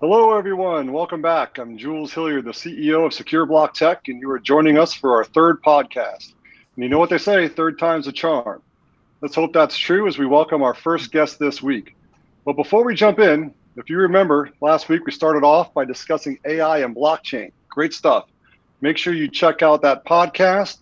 Hello, 0.00 0.32
everyone. 0.34 0.94
Welcome 0.94 1.20
back. 1.20 1.58
I'm 1.58 1.76
Jules 1.76 2.14
Hilliard, 2.14 2.46
the 2.46 2.52
CEO 2.52 3.04
of 3.04 3.12
Secure 3.12 3.44
Block 3.44 3.74
Tech, 3.74 4.08
and 4.08 4.18
you 4.18 4.30
are 4.30 4.38
joining 4.38 4.78
us 4.78 4.94
for 4.94 5.14
our 5.14 5.24
third 5.24 5.62
podcast. 5.62 6.32
And 6.74 6.82
you 6.82 6.88
know 6.88 6.98
what 6.98 7.10
they 7.10 7.18
say, 7.18 7.48
third 7.48 7.78
time's 7.78 8.06
a 8.06 8.12
charm. 8.12 8.62
Let's 9.20 9.34
hope 9.34 9.52
that's 9.52 9.76
true 9.76 10.08
as 10.08 10.16
we 10.16 10.24
welcome 10.24 10.62
our 10.62 10.72
first 10.72 11.12
guest 11.12 11.38
this 11.38 11.62
week. 11.62 11.96
But 12.46 12.56
before 12.56 12.82
we 12.82 12.94
jump 12.94 13.18
in, 13.18 13.52
if 13.76 13.90
you 13.90 13.98
remember, 13.98 14.48
last 14.62 14.88
week 14.88 15.04
we 15.04 15.12
started 15.12 15.44
off 15.44 15.74
by 15.74 15.84
discussing 15.84 16.38
AI 16.46 16.78
and 16.78 16.96
blockchain. 16.96 17.52
Great 17.68 17.92
stuff. 17.92 18.24
Make 18.80 18.96
sure 18.96 19.12
you 19.12 19.28
check 19.28 19.60
out 19.60 19.82
that 19.82 20.06
podcast. 20.06 20.78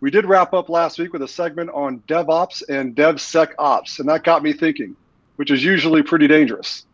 We 0.00 0.10
did 0.10 0.26
wrap 0.26 0.52
up 0.52 0.68
last 0.68 0.98
week 0.98 1.14
with 1.14 1.22
a 1.22 1.28
segment 1.28 1.70
on 1.70 2.00
DevOps 2.00 2.68
and 2.68 2.94
DevSecOps, 2.94 4.00
and 4.00 4.08
that 4.10 4.22
got 4.22 4.42
me 4.42 4.52
thinking, 4.52 4.96
which 5.36 5.50
is 5.50 5.64
usually 5.64 6.02
pretty 6.02 6.28
dangerous. 6.28 6.84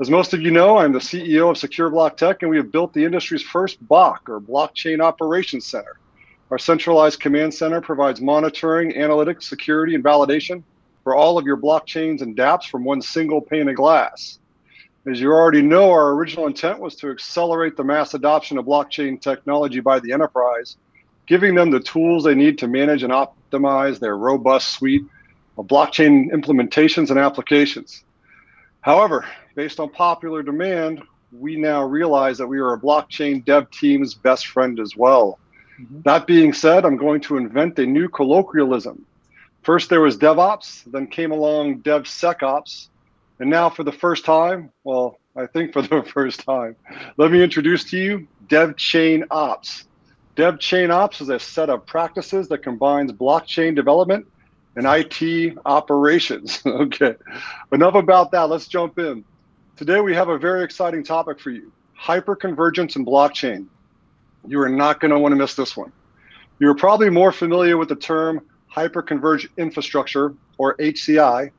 As 0.00 0.08
most 0.08 0.32
of 0.32 0.40
you 0.40 0.50
know, 0.50 0.78
I'm 0.78 0.94
the 0.94 0.98
CEO 0.98 1.50
of 1.50 1.58
Secure 1.58 1.90
Block 1.90 2.16
Tech, 2.16 2.40
and 2.40 2.50
we 2.50 2.56
have 2.56 2.72
built 2.72 2.94
the 2.94 3.04
industry's 3.04 3.42
first 3.42 3.86
BOC, 3.86 4.30
or 4.30 4.40
Blockchain 4.40 5.02
Operations 5.02 5.66
Center. 5.66 5.98
Our 6.50 6.58
centralized 6.58 7.20
command 7.20 7.52
center 7.52 7.82
provides 7.82 8.18
monitoring, 8.18 8.92
analytics, 8.92 9.42
security, 9.42 9.94
and 9.94 10.02
validation 10.02 10.62
for 11.04 11.14
all 11.14 11.36
of 11.36 11.44
your 11.44 11.58
blockchains 11.58 12.22
and 12.22 12.34
dApps 12.34 12.64
from 12.64 12.82
one 12.82 13.02
single 13.02 13.42
pane 13.42 13.68
of 13.68 13.76
glass. 13.76 14.38
As 15.06 15.20
you 15.20 15.32
already 15.32 15.60
know, 15.60 15.90
our 15.90 16.12
original 16.12 16.46
intent 16.46 16.78
was 16.78 16.96
to 16.96 17.10
accelerate 17.10 17.76
the 17.76 17.84
mass 17.84 18.14
adoption 18.14 18.56
of 18.56 18.64
blockchain 18.64 19.20
technology 19.20 19.80
by 19.80 20.00
the 20.00 20.12
enterprise, 20.12 20.78
giving 21.26 21.54
them 21.54 21.70
the 21.70 21.78
tools 21.78 22.24
they 22.24 22.34
need 22.34 22.56
to 22.56 22.68
manage 22.68 23.02
and 23.02 23.12
optimize 23.12 23.98
their 23.98 24.16
robust 24.16 24.70
suite 24.70 25.04
of 25.58 25.66
blockchain 25.66 26.30
implementations 26.30 27.10
and 27.10 27.18
applications. 27.18 28.02
However, 28.80 29.26
based 29.60 29.78
on 29.78 29.90
popular 29.90 30.42
demand, 30.42 31.02
we 31.38 31.54
now 31.54 31.84
realize 31.84 32.38
that 32.38 32.46
we 32.46 32.58
are 32.58 32.72
a 32.72 32.80
blockchain 32.80 33.44
dev 33.44 33.70
team's 33.70 34.14
best 34.14 34.46
friend 34.46 34.80
as 34.80 34.96
well. 34.96 35.38
Mm-hmm. 35.78 36.00
That 36.00 36.26
being 36.26 36.54
said, 36.54 36.86
I'm 36.86 36.96
going 36.96 37.20
to 37.28 37.36
invent 37.36 37.78
a 37.78 37.84
new 37.84 38.08
colloquialism. 38.08 39.04
First, 39.60 39.90
there 39.90 40.00
was 40.00 40.16
DevOps, 40.16 40.90
then 40.90 41.06
came 41.06 41.30
along 41.30 41.80
DevSecOps, 41.80 42.88
and 43.38 43.50
now 43.50 43.68
for 43.68 43.84
the 43.84 43.92
first 43.92 44.24
time, 44.24 44.72
well, 44.82 45.18
I 45.36 45.44
think 45.44 45.74
for 45.74 45.82
the 45.82 46.02
first 46.14 46.40
time, 46.40 46.74
let 47.18 47.30
me 47.30 47.42
introduce 47.42 47.84
to 47.90 47.98
you 47.98 48.26
DevChain 48.46 49.24
Ops. 49.30 49.84
DevChain 50.36 50.88
Ops 50.88 51.20
is 51.20 51.28
a 51.28 51.38
set 51.38 51.68
of 51.68 51.84
practices 51.84 52.48
that 52.48 52.62
combines 52.62 53.12
blockchain 53.12 53.76
development 53.76 54.26
and 54.76 54.86
IT 54.86 55.58
operations. 55.66 56.62
okay, 56.66 57.14
enough 57.72 57.94
about 57.94 58.30
that. 58.30 58.48
Let's 58.48 58.66
jump 58.66 58.98
in. 58.98 59.22
Today 59.80 60.02
we 60.02 60.14
have 60.14 60.28
a 60.28 60.36
very 60.36 60.62
exciting 60.62 61.02
topic 61.02 61.40
for 61.40 61.48
you, 61.48 61.72
hyperconvergence 61.98 62.96
and 62.96 63.06
blockchain. 63.06 63.66
You 64.46 64.60
are 64.60 64.68
not 64.68 65.00
going 65.00 65.10
to 65.10 65.18
want 65.18 65.32
to 65.32 65.36
miss 65.36 65.54
this 65.54 65.74
one. 65.74 65.90
You're 66.58 66.74
probably 66.74 67.08
more 67.08 67.32
familiar 67.32 67.78
with 67.78 67.88
the 67.88 67.96
term 67.96 68.42
hyperconverged 68.70 69.48
infrastructure 69.56 70.34
or 70.58 70.76
HCI. 70.76 71.50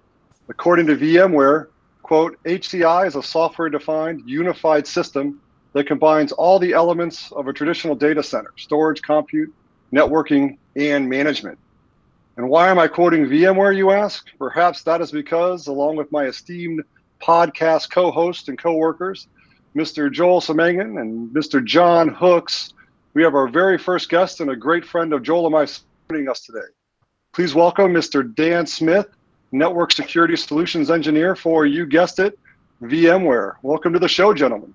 According 0.49 0.85
to 0.85 0.97
VMware, 0.97 1.69
quote, 2.03 2.37
HCI 2.43 3.07
is 3.07 3.15
a 3.15 3.23
software 3.23 3.69
defined 3.69 4.21
unified 4.29 4.85
system 4.85 5.41
that 5.73 5.87
combines 5.87 6.31
all 6.31 6.59
the 6.59 6.73
elements 6.73 7.31
of 7.31 7.47
a 7.47 7.53
traditional 7.53 7.95
data 7.95 8.21
center, 8.21 8.53
storage, 8.55 9.01
compute, 9.01 9.51
networking, 9.91 10.59
and 10.75 11.09
management. 11.09 11.57
And 12.37 12.47
why 12.47 12.69
am 12.69 12.77
I 12.77 12.87
quoting 12.87 13.25
VMware, 13.25 13.75
you 13.75 13.89
ask? 13.89 14.27
Perhaps 14.37 14.83
that 14.83 15.01
is 15.01 15.11
because, 15.11 15.65
along 15.65 15.95
with 15.95 16.11
my 16.11 16.25
esteemed 16.25 16.83
podcast 17.21 17.89
co 17.91 18.11
host 18.11 18.49
and 18.49 18.57
co 18.57 18.73
workers, 18.73 19.27
Mr. 19.75 20.11
Joel 20.11 20.41
Semangan 20.41 20.99
and 20.99 21.29
Mr. 21.29 21.63
John 21.63 22.09
Hooks, 22.09 22.73
we 23.13 23.23
have 23.23 23.35
our 23.35 23.47
very 23.47 23.77
first 23.77 24.09
guest 24.09 24.39
and 24.39 24.51
a 24.51 24.55
great 24.55 24.85
friend 24.85 25.11
of 25.11 25.21
Joel 25.21 25.47
and 25.47 25.55
I 25.55 25.67
joining 26.09 26.29
us 26.29 26.41
today. 26.41 26.59
Please 27.33 27.53
welcome 27.53 27.93
Mr. 27.93 28.33
Dan 28.35 28.65
Smith, 28.65 29.07
Network 29.51 29.91
Security 29.91 30.37
Solutions 30.37 30.89
Engineer 30.89 31.35
for, 31.35 31.65
you 31.65 31.85
guessed 31.85 32.19
it, 32.19 32.39
VMware. 32.81 33.55
Welcome 33.63 33.91
to 33.93 33.99
the 33.99 34.07
show, 34.07 34.33
gentlemen. 34.33 34.73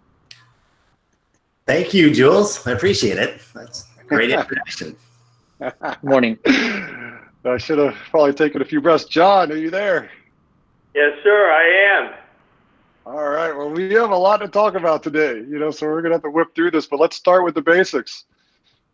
Thank 1.67 1.95
you, 1.95 2.13
Jules. 2.13 2.67
I 2.67 2.73
appreciate 2.73 3.19
it. 3.19 3.41
That's 3.55 3.87
a 4.01 4.05
great 4.05 4.31
introduction. 4.39 4.97
Morning. 6.03 6.39
I 6.47 7.57
should 7.59 7.79
have 7.79 7.95
probably 8.11 8.35
taken 8.35 8.61
a 8.61 8.67
few 8.67 8.83
breaths. 8.83 9.07
John, 9.07 9.51
are 9.51 9.57
you 9.57 9.71
there? 9.71 10.11
Yes, 10.95 11.13
sir, 11.23 11.51
I 11.51 12.05
am. 12.05 12.15
All 13.07 13.29
right. 13.29 13.57
Well, 13.57 13.71
we 13.71 13.95
have 13.95 14.11
a 14.11 14.17
lot 14.17 14.39
to 14.39 14.49
talk 14.49 14.75
about 14.75 15.05
today, 15.05 15.37
you 15.37 15.61
know, 15.61 15.71
so 15.71 15.87
we're 15.87 16.03
going 16.03 16.11
to 16.11 16.17
have 16.17 16.25
to 16.25 16.31
whip 16.31 16.57
through 16.57 16.73
this, 16.73 16.87
but 16.87 16.99
let's 16.99 17.15
start 17.15 17.45
with 17.45 17.55
the 17.55 17.63
basics. 17.63 18.25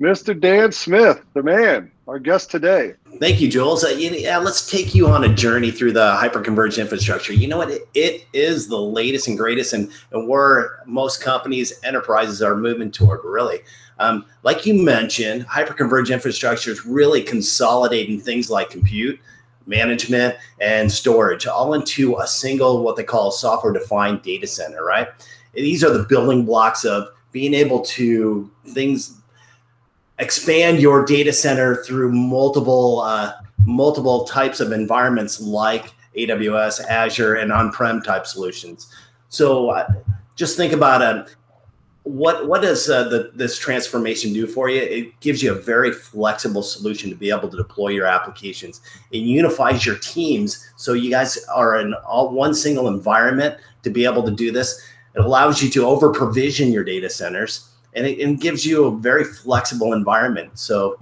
Mr. 0.03 0.39
Dan 0.39 0.71
Smith, 0.71 1.25
the 1.33 1.43
man, 1.43 1.91
our 2.07 2.19
guest 2.19 2.51
today. 2.51 2.93
Thank 3.21 3.41
you, 3.41 3.49
Jules. 3.49 3.85
Uh, 3.85 3.89
yeah, 3.89 4.37
let's 4.37 4.71
take 4.71 4.95
you 4.95 5.09
on 5.09 5.25
a 5.25 5.35
journey 5.35 5.71
through 5.71 5.93
the 5.93 6.15
hyperconverged 6.21 6.79
infrastructure. 6.79 7.33
You 7.33 7.49
know 7.49 7.57
what? 7.57 7.71
It, 7.71 7.89
it 7.95 8.27
is 8.35 8.69
the 8.69 8.79
latest 8.79 9.29
and 9.29 9.39
greatest, 9.39 9.73
and, 9.73 9.91
and 10.11 10.29
where 10.29 10.81
most 10.85 11.23
companies, 11.23 11.73
enterprises 11.83 12.43
are 12.43 12.55
moving 12.55 12.91
toward, 12.91 13.21
really. 13.25 13.61
Um, 13.99 14.27
like 14.43 14.67
you 14.67 14.75
mentioned, 14.75 15.47
hyperconverged 15.47 16.13
infrastructure 16.13 16.71
is 16.71 16.85
really 16.85 17.23
consolidating 17.23 18.21
things 18.21 18.51
like 18.51 18.69
compute, 18.69 19.19
management, 19.67 20.37
and 20.61 20.91
storage 20.91 21.47
all 21.47 21.75
into 21.75 22.17
a 22.19 22.27
single, 22.27 22.83
what 22.83 22.97
they 22.97 23.05
call 23.05 23.31
software 23.31 23.73
defined 23.73 24.23
data 24.23 24.47
center, 24.47 24.85
right? 24.85 25.09
These 25.55 25.85
are 25.85 25.93
the 25.93 26.05
building 26.05 26.45
blocks 26.45 26.85
of 26.85 27.09
being 27.33 27.55
able 27.55 27.81
to 27.81 28.51
things 28.69 29.19
expand 30.19 30.81
your 30.81 31.05
data 31.05 31.33
center 31.33 31.83
through 31.85 32.13
multiple 32.13 33.01
uh, 33.01 33.33
multiple 33.67 34.25
types 34.25 34.61
of 34.61 34.73
environments 34.73 35.41
like 35.41 35.93
AWS, 36.17 36.85
Azure, 36.89 37.37
and 37.37 37.53
on-prem 37.53 38.03
type 38.03 38.27
solutions. 38.27 38.93
So 39.29 39.71
uh, 39.71 39.87
just 40.37 40.57
think 40.57 40.73
about 40.73 41.03
a 41.03 41.05
uh, 41.05 41.27
what 42.05 42.49
what 42.49 42.63
does 42.63 42.91
uh, 42.91 43.09
the, 43.09 43.31
this 43.35 43.59
transformation 43.59 44.33
do 44.33 44.47
for 44.47 44.69
you? 44.69 44.81
It 44.81 45.21
gives 45.21 45.43
you 45.43 45.53
a 45.53 45.55
very 45.55 45.93
flexible 45.93 46.63
solution 46.63 47.11
to 47.11 47.17
be 47.17 47.31
able 47.31 47.49
to 47.49 47.57
deploy 47.57 47.89
your 47.89 48.07
applications. 48.07 48.81
It 49.13 49.19
unifies 49.19 49.87
your 49.87 49.97
teams 49.99 50.69
so 50.77 50.95
you 50.95 51.11
guys 51.11 51.39
are 51.55 51.79
in 51.79 51.95
all 51.95 52.31
one 52.31 52.55
single 52.55 52.89
environment 52.89 53.57
to 53.85 53.91
be 53.91 54.05
able 54.05 54.25
to 54.25 54.33
do 54.33 54.51
this. 54.51 54.83
It 55.15 55.21
allows 55.21 55.63
you 55.63 55.71
to 55.71 55.87
over 55.87 56.11
provision 56.11 56.73
your 56.73 56.85
data 56.85 57.09
centers 57.09 57.69
and 57.95 58.07
it, 58.07 58.19
it 58.19 58.41
gives 58.41 58.67
you 58.67 58.87
a 58.87 58.97
very 58.97 59.25
flexible 59.25 59.93
environment. 59.93 60.59
So 60.59 60.99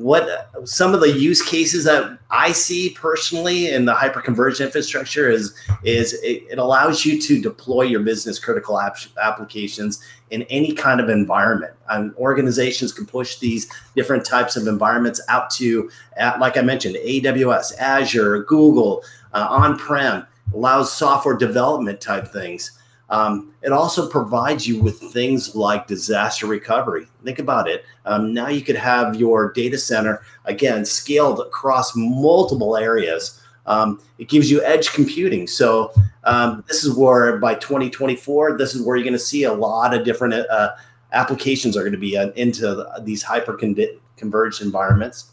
what 0.00 0.50
some 0.64 0.94
of 0.94 1.00
the 1.00 1.12
use 1.12 1.42
cases 1.42 1.84
that 1.84 2.18
I 2.30 2.52
see 2.52 2.88
personally 2.90 3.70
in 3.70 3.84
the 3.84 3.92
hyperconverged 3.92 4.64
infrastructure 4.64 5.28
is 5.28 5.54
is 5.84 6.14
it, 6.22 6.44
it 6.50 6.58
allows 6.58 7.04
you 7.04 7.20
to 7.20 7.42
deploy 7.42 7.82
your 7.82 8.00
business 8.00 8.38
critical 8.38 8.80
app, 8.80 8.96
applications 9.22 10.02
in 10.30 10.44
any 10.44 10.72
kind 10.72 11.00
of 11.00 11.10
environment. 11.10 11.74
And 11.90 12.14
organizations 12.14 12.92
can 12.92 13.04
push 13.04 13.40
these 13.40 13.70
different 13.94 14.24
types 14.24 14.56
of 14.56 14.66
environments 14.66 15.20
out 15.28 15.50
to, 15.50 15.90
at, 16.16 16.40
like 16.40 16.56
I 16.56 16.62
mentioned, 16.62 16.96
AWS, 16.96 17.76
Azure, 17.78 18.44
Google, 18.44 19.04
uh, 19.34 19.48
on-prem, 19.50 20.26
allows 20.54 20.90
software 20.90 21.36
development 21.36 22.00
type 22.00 22.28
things. 22.28 22.79
Um, 23.10 23.52
it 23.62 23.72
also 23.72 24.08
provides 24.08 24.66
you 24.66 24.80
with 24.80 25.00
things 25.12 25.54
like 25.54 25.86
disaster 25.86 26.46
recovery. 26.46 27.06
Think 27.24 27.40
about 27.40 27.68
it. 27.68 27.84
Um, 28.06 28.32
now 28.32 28.48
you 28.48 28.62
could 28.62 28.76
have 28.76 29.16
your 29.16 29.52
data 29.52 29.78
center, 29.78 30.22
again, 30.44 30.84
scaled 30.84 31.40
across 31.40 31.94
multiple 31.96 32.76
areas. 32.76 33.42
Um, 33.66 34.00
it 34.18 34.28
gives 34.28 34.50
you 34.50 34.62
edge 34.64 34.92
computing. 34.92 35.46
So 35.46 35.92
um, 36.24 36.64
this 36.68 36.84
is 36.84 36.96
where 36.96 37.36
by 37.38 37.56
2024, 37.56 38.56
this 38.56 38.74
is 38.74 38.82
where 38.82 38.96
you're 38.96 39.04
going 39.04 39.12
to 39.12 39.18
see 39.18 39.44
a 39.44 39.52
lot 39.52 39.92
of 39.92 40.04
different 40.04 40.34
uh, 40.34 40.76
applications 41.12 41.76
are 41.76 41.80
going 41.80 41.92
to 41.92 41.98
be 41.98 42.16
uh, 42.16 42.30
into 42.30 42.86
these 43.02 43.22
hyper 43.22 43.58
converged 44.16 44.62
environments. 44.62 45.32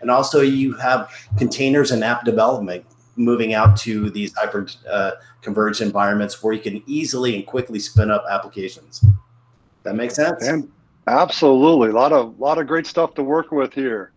And 0.00 0.10
also 0.10 0.40
you 0.40 0.74
have 0.74 1.10
containers 1.38 1.90
and 1.90 2.04
app 2.04 2.24
development 2.24 2.84
moving 3.16 3.54
out 3.54 3.76
to 3.78 4.10
these 4.10 4.34
hyper 4.34 4.66
uh, 4.88 5.12
converged 5.40 5.80
environments 5.80 6.42
where 6.42 6.52
you 6.52 6.60
can 6.60 6.82
easily 6.86 7.34
and 7.34 7.46
quickly 7.46 7.78
spin 7.78 8.10
up 8.10 8.24
applications. 8.30 9.04
That 9.82 9.94
makes 9.94 10.14
sense? 10.14 10.46
And 10.46 10.70
absolutely. 11.06 11.90
A 11.90 11.92
lot 11.92 12.12
of 12.12 12.38
lot 12.38 12.58
of 12.58 12.66
great 12.66 12.86
stuff 12.86 13.14
to 13.14 13.22
work 13.22 13.52
with 13.52 13.72
here. 13.72 14.12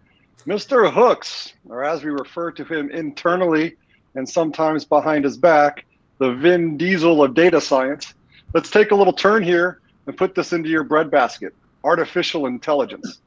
Mr. 0.46 0.92
Hooks, 0.92 1.54
or 1.68 1.84
as 1.84 2.04
we 2.04 2.12
refer 2.12 2.52
to 2.52 2.64
him 2.64 2.90
internally 2.92 3.76
and 4.16 4.28
sometimes 4.28 4.86
behind 4.86 5.26
his 5.26 5.38
back, 5.38 5.86
the 6.18 6.34
Vin 6.34 6.78
Diesel 6.78 7.24
of 7.24 7.34
data 7.34 7.62
science. 7.62 8.14
Let's 8.54 8.70
take 8.70 8.92
a 8.92 8.96
little 8.96 9.14
turn 9.14 9.44
here 9.44 9.82
and 10.08 10.18
put 10.18 10.34
this 10.34 10.54
into 10.54 10.70
your 10.70 10.84
breadbasket 10.84 11.54
artificial 11.84 12.48
intelligence. 12.48 13.22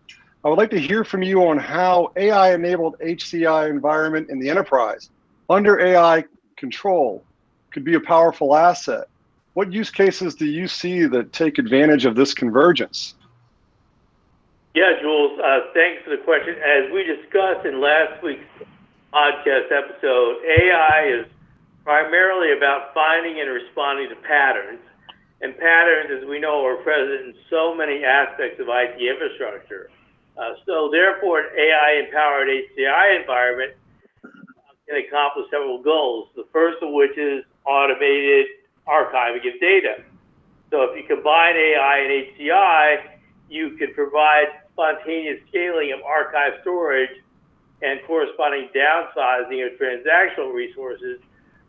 I 0.44 0.48
would 0.48 0.58
like 0.58 0.70
to 0.70 0.80
hear 0.80 1.04
from 1.04 1.22
you 1.22 1.46
on 1.46 1.56
how 1.56 2.12
AI 2.16 2.54
enabled 2.54 2.96
HCI 2.98 3.70
environment 3.70 4.28
in 4.30 4.38
the 4.38 4.50
enterprise 4.50 5.10
under 5.48 5.80
AI 5.80 6.24
control 6.56 7.24
could 7.72 7.84
be 7.84 7.94
a 7.94 8.00
powerful 8.00 8.54
asset. 8.54 9.08
what 9.54 9.70
use 9.70 9.90
cases 9.90 10.34
do 10.34 10.46
you 10.46 10.66
see 10.66 11.04
that 11.04 11.32
take 11.32 11.58
advantage 11.58 12.06
of 12.06 12.16
this 12.16 12.32
convergence? 12.32 13.14
Yeah, 14.74 14.92
Jules, 15.02 15.38
uh, 15.38 15.60
thanks 15.74 16.02
for 16.04 16.10
the 16.10 16.22
question. 16.24 16.56
As 16.56 16.90
we 16.90 17.04
discussed 17.04 17.66
in 17.66 17.78
last 17.78 18.22
week's 18.22 18.48
podcast 19.12 19.68
episode, 19.70 20.40
AI 20.48 21.20
is 21.20 21.26
primarily 21.84 22.56
about 22.56 22.94
finding 22.94 23.40
and 23.40 23.50
responding 23.50 24.08
to 24.08 24.16
patterns. 24.16 24.80
And 25.42 25.58
patterns, 25.58 26.22
as 26.22 26.26
we 26.26 26.38
know, 26.38 26.64
are 26.64 26.76
present 26.76 27.20
in 27.20 27.34
so 27.50 27.74
many 27.74 28.04
aspects 28.04 28.60
of 28.60 28.68
IT 28.70 28.96
infrastructure. 29.02 29.90
Uh, 30.38 30.54
so 30.64 30.88
therefore, 30.90 31.40
an 31.40 31.46
AI-empowered 31.58 32.48
HCI 32.48 33.20
environment 33.20 33.72
can 34.92 35.04
accomplish 35.08 35.46
several 35.50 35.82
goals. 35.82 36.28
The 36.36 36.44
first 36.52 36.82
of 36.82 36.92
which 36.92 37.16
is 37.16 37.44
automated 37.64 38.46
archiving 38.86 39.46
of 39.46 39.60
data. 39.60 40.02
So 40.70 40.82
if 40.82 40.96
you 40.96 41.04
combine 41.08 41.56
AI 41.56 41.98
and 41.98 42.38
HCI, 42.38 42.96
you 43.48 43.76
can 43.76 43.94
provide 43.94 44.46
spontaneous 44.72 45.40
scaling 45.48 45.92
of 45.92 46.00
archive 46.02 46.54
storage 46.62 47.10
and 47.82 48.00
corresponding 48.06 48.68
downsizing 48.74 49.66
of 49.66 49.78
transactional 49.78 50.52
resources, 50.54 51.20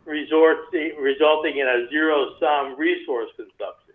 resulting 0.06 1.58
in 1.58 1.66
a 1.66 1.88
zero-sum 1.90 2.78
resource 2.78 3.28
consumption. 3.36 3.94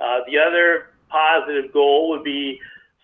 Uh, 0.00 0.20
the 0.26 0.38
other 0.38 0.94
positive 1.08 1.72
goal 1.72 2.10
would 2.10 2.24
be 2.24 2.58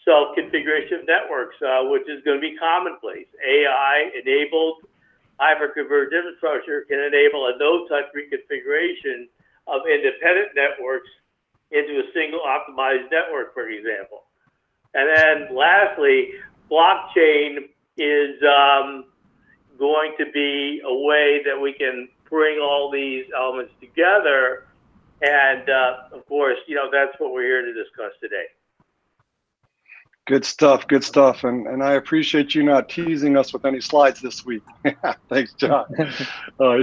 self-configuration 0.05 1.01
of 1.01 1.07
networks, 1.07 1.57
uh, 1.63 1.85
which 1.85 2.09
is 2.09 2.23
going 2.25 2.39
to 2.39 2.41
be 2.41 2.57
commonplace. 2.57 3.27
AI-enabled 3.47 4.79
hyperconverged 5.41 6.13
infrastructure 6.13 6.85
can 6.89 7.01
enable 7.01 7.47
a 7.47 7.59
no-touch 7.59 8.07
reconfiguration 8.17 9.29
of 9.67 9.83
independent 9.87 10.55
networks 10.55 11.09
into 11.71 12.01
a 12.01 12.13
single 12.15 12.41
optimized 12.41 13.11
network, 13.11 13.53
for 13.53 13.69
example. 13.69 14.25
And 14.95 15.09
then 15.15 15.57
lastly, 15.57 16.31
blockchain 16.71 17.69
is 17.97 18.37
um, 18.43 19.05
going 19.79 20.15
to 20.19 20.27
be 20.33 20.81
a 20.85 20.95
way 20.95 21.43
that 21.45 21.61
we 21.61 21.73
can 21.73 22.09
bring 22.31 22.59
all 22.59 22.91
these 22.91 23.27
elements 23.37 23.73
together. 23.81 24.65
And 25.23 25.69
uh, 25.69 26.17
of 26.17 26.27
course, 26.27 26.59
you 26.67 26.77
know, 26.77 26.89
that's 26.91 27.19
what 27.19 27.33
we're 27.33 27.43
here 27.43 27.63
to 27.63 27.73
discuss 27.73 28.13
today. 28.21 28.47
Good 30.27 30.45
stuff, 30.45 30.89
good 30.89 31.05
stuff. 31.05 31.45
And, 31.45 31.69
and 31.69 31.85
I 31.85 31.93
appreciate 31.93 32.53
you 32.53 32.65
not 32.65 32.89
teasing 32.89 33.37
us 33.37 33.53
with 33.53 33.65
any 33.65 33.81
slides 33.81 34.21
this 34.21 34.45
week. 34.45 34.63
Thanks, 35.29 35.55
John. 35.55 35.87
Uh, 36.59 36.79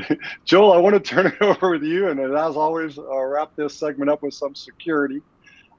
Joel, 0.46 0.72
I 0.72 0.78
want 0.78 0.94
to 0.94 1.00
turn 1.00 1.26
it 1.26 1.34
over 1.42 1.72
with 1.72 1.82
you. 1.82 2.10
And 2.10 2.20
as 2.20 2.56
always, 2.56 3.00
uh, 3.00 3.18
wrap 3.24 3.56
this 3.56 3.74
segment 3.74 4.10
up 4.12 4.22
with 4.22 4.36
some 4.36 4.54
security. 4.54 5.20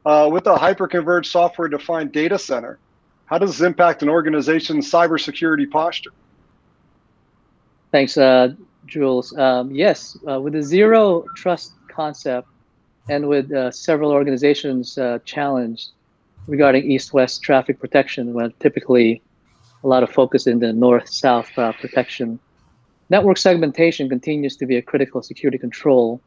Uh, 0.04 0.28
with 0.32 0.48
a 0.48 0.54
hyperconverged 0.54 1.26
software 1.26 1.68
defined 1.68 2.10
data 2.10 2.36
center, 2.36 2.80
how 3.26 3.38
does 3.38 3.56
this 3.56 3.64
impact 3.64 4.02
an 4.02 4.08
organization's 4.08 4.90
cybersecurity 4.90 5.70
posture? 5.70 6.10
Thanks, 7.92 8.18
uh, 8.18 8.54
Jules. 8.86 9.36
Um, 9.38 9.70
yes, 9.70 10.18
uh, 10.28 10.40
with 10.40 10.54
the 10.54 10.62
zero 10.62 11.24
trust 11.36 11.74
concept 11.88 12.48
and 13.08 13.28
with 13.28 13.52
uh, 13.52 13.70
several 13.70 14.10
organizations 14.10 14.98
uh, 14.98 15.20
challenged 15.24 15.92
regarding 16.46 16.90
east-west 16.90 17.42
traffic 17.42 17.78
protection, 17.78 18.32
when 18.32 18.52
typically 18.60 19.22
a 19.82 19.88
lot 19.88 20.02
of 20.02 20.10
focus 20.10 20.46
in 20.46 20.58
the 20.58 20.72
north-south 20.72 21.50
uh, 21.58 21.72
protection, 21.72 22.38
network 23.10 23.36
segmentation 23.36 24.08
continues 24.08 24.56
to 24.56 24.66
be 24.66 24.76
a 24.76 24.82
critical 24.82 25.22
security 25.22 25.58
control 25.58 26.20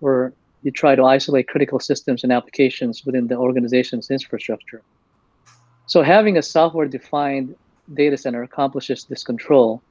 where 0.00 0.32
you 0.62 0.70
try 0.70 0.94
to 0.94 1.04
isolate 1.04 1.46
critical 1.48 1.78
systems 1.78 2.24
and 2.24 2.32
applications 2.32 3.04
within 3.04 3.26
the 3.26 3.36
organization's 3.36 4.10
infrastructure. 4.10 4.82
So 5.86 6.02
having 6.02 6.38
a 6.38 6.42
software-defined 6.42 7.54
data 7.92 8.16
center 8.16 8.42
accomplishes 8.42 9.04
this 9.04 9.22
control 9.22 9.82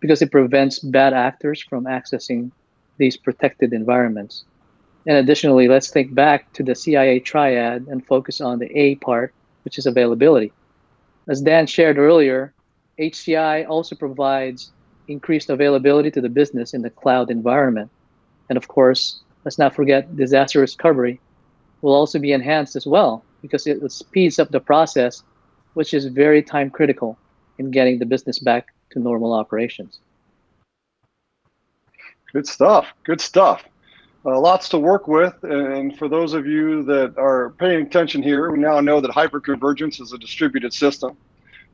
because 0.00 0.22
it 0.22 0.32
prevents 0.32 0.78
bad 0.78 1.12
actors 1.12 1.62
from 1.62 1.84
accessing 1.84 2.50
these 2.96 3.16
protected 3.16 3.72
environments. 3.72 4.44
And 5.06 5.16
additionally, 5.16 5.68
let's 5.68 5.90
think 5.90 6.14
back 6.14 6.52
to 6.54 6.62
the 6.62 6.74
CIA 6.74 7.18
triad 7.18 7.86
and 7.88 8.06
focus 8.06 8.40
on 8.40 8.58
the 8.58 8.70
A 8.78 8.94
part, 8.96 9.34
which 9.64 9.78
is 9.78 9.86
availability. 9.86 10.52
As 11.28 11.40
Dan 11.40 11.66
shared 11.66 11.98
earlier, 11.98 12.52
HCI 12.98 13.68
also 13.68 13.96
provides 13.96 14.70
increased 15.08 15.50
availability 15.50 16.10
to 16.12 16.20
the 16.20 16.28
business 16.28 16.74
in 16.74 16.82
the 16.82 16.90
cloud 16.90 17.30
environment. 17.30 17.90
And 18.48 18.56
of 18.56 18.68
course, 18.68 19.20
let's 19.44 19.58
not 19.58 19.74
forget 19.74 20.16
disaster 20.16 20.60
recovery 20.60 21.20
will 21.80 21.94
also 21.94 22.18
be 22.18 22.32
enhanced 22.32 22.76
as 22.76 22.86
well 22.86 23.24
because 23.40 23.66
it 23.66 23.90
speeds 23.90 24.38
up 24.38 24.50
the 24.50 24.60
process, 24.60 25.24
which 25.74 25.92
is 25.92 26.06
very 26.06 26.42
time 26.42 26.70
critical 26.70 27.18
in 27.58 27.70
getting 27.70 27.98
the 27.98 28.06
business 28.06 28.38
back 28.38 28.68
to 28.90 29.00
normal 29.00 29.32
operations. 29.32 29.98
Good 32.32 32.46
stuff. 32.46 32.86
Good 33.04 33.20
stuff. 33.20 33.64
Uh, 34.24 34.38
lots 34.38 34.68
to 34.68 34.78
work 34.78 35.08
with. 35.08 35.34
And 35.42 35.98
for 35.98 36.08
those 36.08 36.32
of 36.32 36.46
you 36.46 36.84
that 36.84 37.18
are 37.18 37.50
paying 37.58 37.86
attention 37.86 38.22
here, 38.22 38.50
we 38.50 38.58
now 38.58 38.80
know 38.80 39.00
that 39.00 39.10
hyperconvergence 39.10 40.00
is 40.00 40.12
a 40.12 40.18
distributed 40.18 40.72
system. 40.72 41.16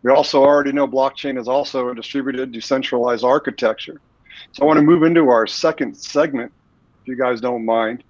We 0.02 0.12
also 0.12 0.42
already 0.42 0.72
know 0.72 0.86
blockchain 0.88 1.38
is 1.38 1.46
also 1.46 1.90
a 1.90 1.94
distributed 1.94 2.52
decentralized 2.52 3.24
architecture. 3.24 4.00
So 4.52 4.62
I 4.62 4.66
want 4.66 4.78
to 4.78 4.82
move 4.82 5.02
into 5.02 5.28
our 5.28 5.46
second 5.46 5.96
segment, 5.96 6.52
if 7.02 7.08
you 7.08 7.16
guys 7.16 7.40
don't 7.40 7.66
mind. 7.66 8.04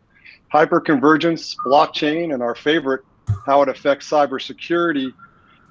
Hyperconvergence, 0.54 1.56
blockchain, 1.66 2.32
and 2.32 2.42
our 2.42 2.54
favorite, 2.54 3.02
how 3.44 3.62
it 3.62 3.68
affects 3.68 4.08
cybersecurity. 4.08 5.12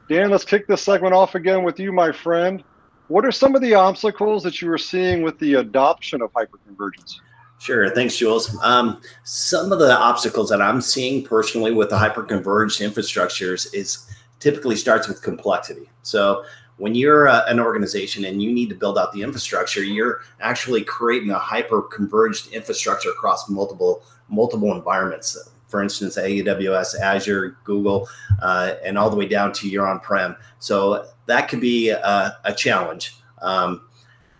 Dan, 0.10 0.30
let's 0.30 0.44
kick 0.44 0.68
this 0.68 0.81
segment 0.81 1.14
off 1.14 1.36
again 1.36 1.64
with 1.64 1.80
you, 1.80 1.94
my 1.94 2.12
friend. 2.12 2.64
What 3.08 3.24
are 3.24 3.31
some 3.31 3.56
of 3.56 3.62
the 3.62 3.75
obstacles 3.75 4.44
that 4.44 4.62
you 4.62 4.69
are 4.72 4.78
seeing 4.78 5.22
with 5.22 5.40
the 5.40 5.56
adoption 5.56 6.22
of 6.22 6.34
hyperconvergence? 6.34 7.19
Sure. 7.59 7.89
Thanks, 7.89 8.18
Jules. 8.18 8.56
Um, 8.62 9.01
some 9.24 9.71
of 9.71 9.80
the 9.80 9.98
obstacles 9.98 10.50
that 10.50 10.62
I'm 10.62 10.80
seeing 10.80 11.24
personally 11.24 11.71
with 11.71 11.89
the 11.89 11.98
hyperconverged 11.98 12.88
infrastructures 12.88 13.74
is 13.74 14.07
typically 14.39 14.75
starts 14.75 15.07
with 15.07 15.24
complexity. 15.24 15.89
So 16.04 16.45
when 16.77 16.94
you're 16.94 17.27
uh, 17.27 17.44
an 17.48 17.59
organization 17.59 18.25
and 18.25 18.42
you 18.42 18.51
need 18.51 18.69
to 18.69 18.75
build 18.75 18.98
out 18.98 19.12
the 19.12 19.24
infrastructure, 19.24 19.83
you're 19.83 20.21
actually 20.39 20.83
creating 20.83 21.31
a 21.31 21.39
hyper 21.39 21.81
converged 21.81 22.54
infrastructure 22.54 23.09
across 23.09 23.50
multiple 23.50 24.04
multiple 24.30 24.74
environments. 24.75 25.38
For 25.68 25.81
instance, 25.81 26.18
AWS, 26.18 27.00
Azure, 27.00 27.57
Google, 27.64 28.07
uh, 28.42 28.76
and 28.85 28.97
all 28.97 29.09
the 29.09 29.16
way 29.16 29.28
down 29.28 29.52
to 29.54 29.68
your 29.68 29.87
on-prem. 29.87 30.35
So 30.59 31.07
that 31.26 31.49
could 31.49 31.59
be 31.59 31.90
a, 31.90 32.37
a 32.45 32.54
challenge. 32.54 33.16
Um, 33.42 33.87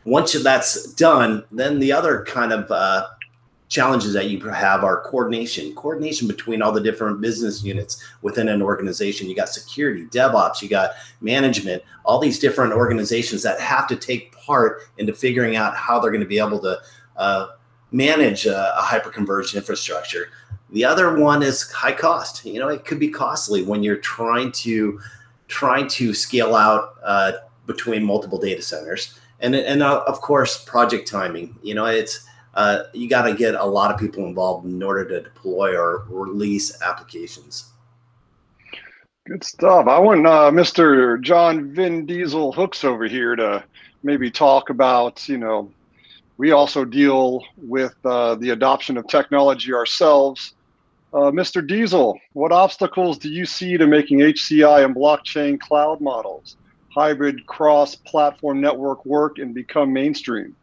once 0.08 0.32
that's 0.42 0.94
done, 0.94 1.44
then 1.52 1.80
the 1.80 1.92
other 1.92 2.24
kind 2.24 2.54
of 2.54 2.72
uh, 2.72 3.06
challenges 3.68 4.14
that 4.14 4.30
you 4.30 4.40
have 4.40 4.86
are 4.86 5.02
coordination. 5.02 5.76
Coordination 5.76 6.30
between 6.30 6.62
all 6.62 6.72
the 6.72 6.80
different 6.80 7.20
business 7.20 7.62
units 7.62 8.02
within 8.22 8.48
an 8.48 8.62
organization. 8.62 9.28
You 9.28 9.36
got 9.36 9.50
security 9.50 10.06
devops 10.06 10.62
you 10.62 10.70
got 10.70 10.92
management 11.20 11.84
all 12.06 12.20
these 12.20 12.40
different 12.40 12.72
organizations 12.72 13.44
that 13.44 13.60
have 13.60 13.86
to 13.88 13.98
take 13.98 14.32
part 14.32 14.84
into 14.98 15.14
figuring 15.14 15.58
out 15.58 15.76
how 15.76 16.00
they're 16.00 16.12
going 16.12 16.22
to 16.22 16.28
be 16.28 16.40
able 16.40 16.60
to 16.60 16.80
uh, 17.18 17.48
manage 17.92 18.46
a, 18.46 18.78
a 18.78 18.82
hyper-converged 18.82 19.56
infrastructure. 19.56 20.30
The 20.72 20.86
other 20.86 21.18
one 21.18 21.44
is 21.44 21.70
high 21.70 21.92
cost. 21.92 22.46
You 22.46 22.62
know 22.62 22.70
it 22.70 22.86
could 22.86 23.00
be 23.00 23.10
costly 23.10 23.64
when 23.64 23.84
you're 23.84 23.98
trying 23.98 24.54
to 24.54 25.02
trying 25.50 25.90
to 25.90 26.14
scale 26.14 26.56
out 26.56 26.96
uh, 27.04 27.34
between 27.66 28.06
multiple 28.06 28.40
data 28.40 28.62
centers 28.62 29.20
and 29.40 29.56
and 29.56 29.84
uh, 29.84 30.04
of 30.08 30.22
course 30.22 30.64
project 30.66 31.08
timing 31.08 31.56
you 31.62 31.76
know 31.76 31.86
it's 31.86 32.28
uh, 32.58 32.86
you 32.92 33.08
got 33.08 33.22
to 33.22 33.36
get 33.36 33.54
a 33.54 33.64
lot 33.64 33.94
of 33.94 34.00
people 34.00 34.26
involved 34.26 34.66
in 34.66 34.82
order 34.82 35.08
to 35.08 35.22
deploy 35.22 35.78
or 35.78 36.06
release 36.10 36.82
applications. 36.82 37.72
Good 39.28 39.44
stuff. 39.44 39.88
I 39.88 40.00
want 40.00 40.26
uh, 40.26 40.50
Mr. 40.50 41.22
John 41.22 41.72
Vin 41.72 42.08
Diesel 42.08 42.52
Hooks 42.52 42.84
over 42.84 43.06
here 43.06 43.36
to 43.36 43.64
maybe 44.02 44.32
talk 44.32 44.72
about, 44.72 45.30
you 45.30 45.38
know, 45.38 45.70
we 46.38 46.52
also 46.52 46.84
deal 46.84 47.44
with 47.58 47.96
uh, 48.06 48.34
the 48.36 48.50
adoption 48.50 48.98
of 48.98 49.06
technology 49.08 49.72
ourselves. 49.72 50.56
Uh, 51.14 51.30
Mr. 51.30 51.66
Diesel, 51.66 52.20
what 52.34 52.52
obstacles 52.52 53.20
do 53.20 53.30
you 53.30 53.46
see 53.46 53.78
to 53.78 53.86
making 53.86 54.20
HCI 54.20 54.84
and 54.84 54.96
blockchain 54.96 55.60
cloud 55.60 56.02
models, 56.02 56.58
hybrid 56.98 57.46
cross 57.46 57.94
platform 57.94 58.60
network 58.60 59.06
work 59.06 59.38
and 59.38 59.54
become 59.54 59.94
mainstream? 59.94 60.56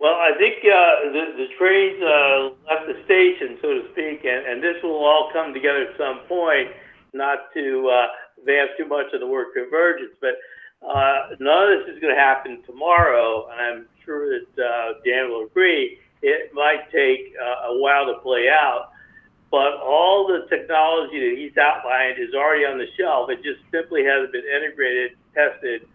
Well, 0.00 0.14
I 0.14 0.32
think 0.38 0.56
uh, 0.64 1.12
the, 1.12 1.24
the 1.36 1.48
trains 1.58 2.00
uh, 2.02 2.72
left 2.72 2.86
the 2.88 3.04
station, 3.04 3.58
so 3.60 3.68
to 3.74 3.82
speak, 3.92 4.24
and, 4.24 4.46
and 4.46 4.62
this 4.62 4.82
will 4.82 5.04
all 5.04 5.28
come 5.32 5.52
together 5.52 5.88
at 5.88 5.96
some 5.98 6.20
point. 6.26 6.70
Not 7.12 7.52
to 7.54 7.88
uh, 7.92 8.06
advance 8.40 8.70
too 8.76 8.88
much 8.88 9.12
of 9.12 9.20
the 9.20 9.26
word 9.26 9.48
convergence, 9.54 10.16
but 10.20 10.34
uh, 10.82 11.36
none 11.38 11.72
of 11.72 11.86
this 11.86 11.94
is 11.94 12.00
going 12.00 12.14
to 12.14 12.20
happen 12.20 12.62
tomorrow, 12.66 13.46
and 13.52 13.60
I'm 13.60 13.86
sure 14.04 14.40
that 14.40 14.64
uh, 14.64 14.94
Dan 15.04 15.30
will 15.30 15.44
agree. 15.46 15.98
it 16.22 16.52
might 16.54 16.90
take 16.90 17.34
uh, 17.40 17.68
a 17.68 17.78
while 17.78 18.06
to 18.06 18.18
play 18.20 18.48
out. 18.48 18.90
But 19.54 19.78
all 19.78 20.26
the 20.26 20.50
technology 20.50 21.22
that 21.30 21.38
he's 21.38 21.54
outlined 21.54 22.18
is 22.18 22.34
already 22.34 22.66
on 22.66 22.74
the 22.76 22.90
shelf. 22.98 23.30
It 23.30 23.38
just 23.46 23.62
simply 23.70 24.02
hasn't 24.02 24.32
been 24.34 24.42
integrated, 24.42 25.14
tested 25.30 25.86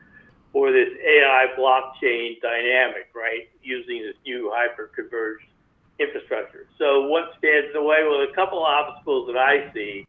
for 0.55 0.71
this 0.71 0.87
AI 0.95 1.51
blockchain 1.59 2.39
dynamic, 2.39 3.11
right? 3.11 3.51
Using 3.61 3.99
this 4.07 4.15
new 4.23 4.47
hyper-converged 4.55 5.43
infrastructure. 5.99 6.71
So 6.79 7.11
what 7.11 7.35
stands 7.35 7.67
in 7.67 7.73
the 7.75 7.83
way? 7.83 8.07
Well, 8.07 8.23
a 8.23 8.31
couple 8.31 8.63
of 8.63 8.71
obstacles 8.71 9.27
that 9.27 9.35
I 9.35 9.67
see 9.75 10.07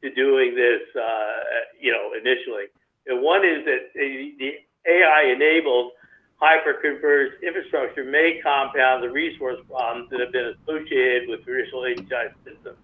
to 0.00 0.08
doing 0.14 0.56
this, 0.56 0.80
uh, 0.96 1.76
you 1.78 1.92
know, 1.92 2.16
initially. 2.16 2.72
And 3.04 3.20
one 3.20 3.44
is 3.44 3.68
that 3.68 3.92
the 3.92 4.64
AI-enabled 4.88 5.92
hyper-converged 6.40 7.42
infrastructure 7.42 8.04
may 8.04 8.40
compound 8.42 9.02
the 9.02 9.10
resource 9.10 9.58
problems 9.68 10.08
that 10.10 10.20
have 10.20 10.32
been 10.32 10.54
associated 10.62 11.28
with 11.28 11.44
traditional 11.44 11.82
HCI 11.82 12.32
systems. 12.44 12.78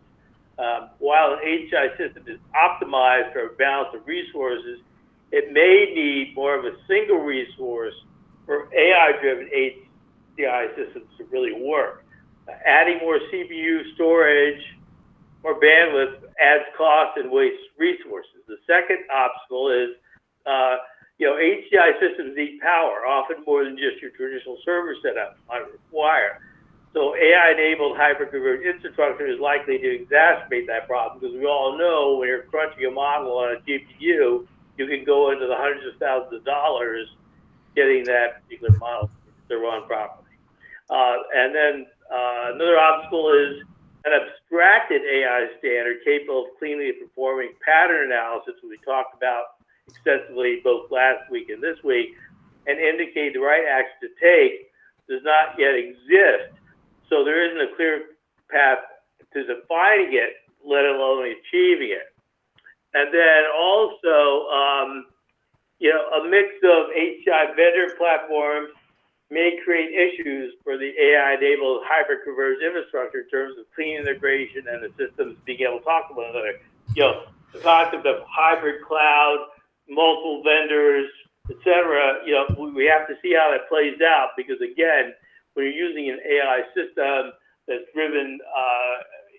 Um, 0.58 0.90
while 0.98 1.32
an 1.34 1.38
HCI 1.42 1.96
system 1.96 2.24
is 2.26 2.38
optimized 2.54 3.32
for 3.32 3.46
a 3.46 3.52
balance 3.54 3.90
of 3.94 4.06
resources, 4.06 4.80
it 5.32 5.52
may 5.52 5.92
need 5.94 6.34
more 6.34 6.58
of 6.58 6.64
a 6.64 6.76
single 6.86 7.18
resource 7.18 7.94
for 8.46 8.68
AI-driven 8.74 9.48
HCI 9.48 10.76
systems 10.76 11.06
to 11.18 11.24
really 11.24 11.52
work. 11.60 12.04
Uh, 12.46 12.52
adding 12.66 12.98
more 12.98 13.18
CPU 13.32 13.94
storage 13.94 14.62
or 15.42 15.60
bandwidth 15.60 16.16
adds 16.40 16.64
cost 16.76 17.18
and 17.18 17.30
wastes 17.30 17.62
resources. 17.78 18.42
The 18.46 18.58
second 18.66 18.98
obstacle 19.12 19.70
is 19.70 19.96
HCI 21.74 22.00
systems 22.00 22.36
need 22.36 22.60
power, 22.60 23.06
often 23.06 23.44
more 23.46 23.64
than 23.64 23.76
just 23.76 24.00
your 24.00 24.10
traditional 24.12 24.56
server 24.64 24.94
setup 25.02 25.38
might 25.48 25.64
require. 25.70 26.40
So 26.92 27.14
AI-enabled 27.16 27.96
hyperconverged 27.96 28.64
infrastructure 28.64 29.26
is 29.26 29.40
likely 29.40 29.78
to 29.78 29.98
exacerbate 29.98 30.66
that 30.68 30.86
problem 30.86 31.18
because 31.18 31.34
we 31.34 31.44
all 31.44 31.76
know 31.76 32.18
when 32.18 32.28
you're 32.28 32.42
crunching 32.42 32.86
a 32.86 32.90
model 32.90 33.36
on 33.38 33.56
a 33.56 33.60
GPU, 33.68 34.46
you 34.78 34.86
can 34.86 35.04
go 35.04 35.32
into 35.32 35.46
the 35.46 35.56
hundreds 35.56 35.86
of 35.92 35.98
thousands 35.98 36.34
of 36.40 36.44
dollars 36.44 37.08
getting 37.74 38.04
that 38.04 38.42
particular 38.44 38.76
model 38.78 39.10
to 39.48 39.58
run 39.58 39.86
properly. 39.86 40.30
Uh, 40.88 41.16
and 41.34 41.54
then 41.54 41.86
uh, 42.12 42.54
another 42.54 42.78
obstacle 42.78 43.32
is 43.32 43.66
an 44.04 44.12
abstracted 44.12 45.02
AI 45.02 45.48
standard 45.58 45.96
capable 46.04 46.44
of 46.44 46.58
cleanly 46.58 46.92
performing 46.92 47.54
pattern 47.64 48.12
analysis, 48.12 48.54
we 48.62 48.78
talked 48.84 49.16
about 49.16 49.53
extensively 49.88 50.60
both 50.62 50.90
last 50.90 51.30
week 51.30 51.50
and 51.50 51.62
this 51.62 51.78
week, 51.84 52.16
and 52.66 52.78
indicate 52.78 53.34
the 53.34 53.40
right 53.40 53.64
action 53.68 53.96
to 54.00 54.10
take 54.20 54.70
does 55.08 55.22
not 55.22 55.58
yet 55.58 55.74
exist. 55.74 56.56
So 57.08 57.24
there 57.24 57.44
isn't 57.44 57.60
a 57.60 57.76
clear 57.76 58.16
path 58.50 58.78
to 59.32 59.44
defining 59.44 60.14
it, 60.14 60.40
let 60.64 60.84
alone 60.84 61.28
achieving 61.28 61.92
it. 61.92 62.08
And 62.94 63.12
then 63.12 63.42
also, 63.52 64.48
um, 64.48 65.06
you 65.78 65.90
know, 65.90 66.22
a 66.22 66.28
mix 66.28 66.54
of 66.62 66.88
HCI 66.94 67.56
vendor 67.56 67.94
platforms 67.98 68.70
may 69.30 69.58
create 69.64 69.90
issues 69.90 70.54
for 70.62 70.78
the 70.78 70.92
AI-enabled 70.96 71.82
hyper-converged 71.84 72.62
infrastructure 72.62 73.20
in 73.20 73.28
terms 73.28 73.58
of 73.58 73.66
clean 73.74 73.98
integration 73.98 74.64
and 74.70 74.82
the 74.82 74.90
systems 74.96 75.36
being 75.44 75.60
able 75.60 75.78
to 75.78 75.84
talk 75.84 76.08
to 76.08 76.14
one 76.14 76.30
another. 76.30 76.60
You 76.94 77.02
know, 77.02 77.22
the 77.52 77.58
concept 77.58 78.06
of 78.06 78.22
hybrid 78.28 78.82
cloud, 78.82 79.48
multiple 79.88 80.42
vendors, 80.42 81.10
etc. 81.50 82.24
You 82.24 82.32
know, 82.32 82.72
we 82.74 82.86
have 82.86 83.06
to 83.08 83.14
see 83.22 83.34
how 83.34 83.52
that 83.52 83.68
plays 83.68 84.00
out 84.00 84.30
because 84.36 84.60
again, 84.60 85.12
when 85.54 85.66
you're 85.66 85.74
using 85.74 86.10
an 86.10 86.18
AI 86.24 86.62
system 86.74 87.32
that's 87.68 87.84
driven, 87.94 88.38
uh, 88.42 88.94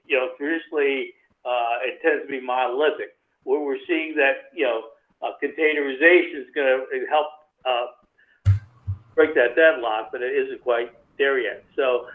you 0.07 0.17
know, 0.17 0.29
traditionally 0.37 1.13
uh, 1.45 1.85
it 1.85 2.01
tends 2.01 2.25
to 2.25 2.29
be 2.29 2.41
monolithic. 2.41 3.17
Where 3.43 3.59
we're 3.61 3.81
seeing 3.87 4.15
that, 4.17 4.49
you 4.53 4.65
know, 4.65 4.89
uh, 5.21 5.37
containerization 5.41 6.41
is 6.41 6.49
going 6.55 6.85
to 6.89 7.05
help 7.09 7.27
uh, 7.65 8.51
break 9.13 9.35
that 9.35 9.55
deadlock, 9.55 10.09
but 10.11 10.21
it 10.21 10.33
isn't 10.33 10.61
quite 10.61 10.91
there 11.17 11.39
yet. 11.39 11.63
So, 11.75 12.07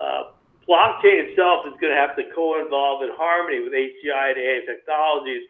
uh, 0.00 0.34
blockchain 0.68 1.28
itself 1.28 1.66
is 1.66 1.72
going 1.80 1.92
to 1.92 2.00
have 2.00 2.16
to 2.16 2.24
co-involve 2.34 3.02
in 3.02 3.10
harmony 3.16 3.60
with 3.60 3.72
HCI 3.72 4.32
and 4.32 4.38
AI 4.38 4.60
technologies 4.66 5.48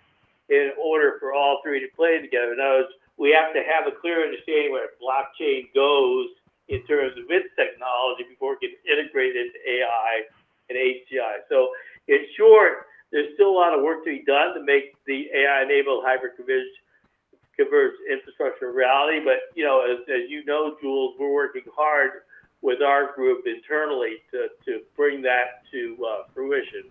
in 0.48 0.72
order 0.80 1.16
for 1.20 1.32
all 1.32 1.60
three 1.62 1.80
to 1.80 1.88
play 1.96 2.20
together. 2.20 2.52
In 2.52 2.60
other 2.60 2.84
words, 2.84 2.94
we 3.16 3.30
have 3.30 3.52
to 3.54 3.62
have 3.62 3.86
a 3.86 3.94
clear 3.96 4.24
understanding 4.24 4.72
where 4.72 4.88
blockchain 5.00 5.72
goes 5.74 6.28
in 6.68 6.82
terms 6.86 7.16
of 7.18 7.24
its 7.30 7.48
technology 7.56 8.24
before 8.28 8.54
it 8.54 8.60
gets 8.60 8.74
integrated 8.88 9.36
into 9.36 9.58
AI 9.68 10.22
and 10.70 10.78
HCI. 10.78 11.44
So, 11.48 11.70
in 12.08 12.26
short, 12.36 12.86
there's 13.12 13.32
still 13.34 13.50
a 13.50 13.56
lot 13.56 13.76
of 13.76 13.82
work 13.84 14.04
to 14.04 14.10
be 14.10 14.24
done 14.24 14.54
to 14.54 14.62
make 14.62 14.96
the 15.06 15.28
AI-enabled 15.32 16.04
hyper 16.04 16.32
converged 16.36 17.96
infrastructure 18.10 18.72
reality. 18.72 19.20
But 19.24 19.54
you 19.54 19.64
know, 19.64 19.84
as, 19.84 20.00
as 20.08 20.28
you 20.28 20.44
know, 20.44 20.76
Jules, 20.80 21.14
we're 21.18 21.32
working 21.32 21.62
hard 21.76 22.24
with 22.60 22.82
our 22.82 23.14
group 23.14 23.44
internally 23.46 24.16
to, 24.30 24.48
to 24.64 24.80
bring 24.96 25.22
that 25.22 25.62
to 25.70 25.96
uh, 26.04 26.22
fruition. 26.34 26.84